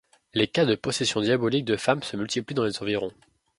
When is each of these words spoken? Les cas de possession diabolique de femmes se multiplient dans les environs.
Les 0.33 0.47
cas 0.47 0.65
de 0.65 0.73
possession 0.73 1.21
diabolique 1.21 1.63
de 1.65 1.75
femmes 1.77 2.01
se 2.01 2.17
multiplient 2.17 2.55
dans 2.55 2.63
les 2.63 2.81
environs. 2.81 3.13